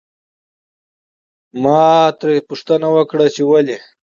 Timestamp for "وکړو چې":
2.95-3.41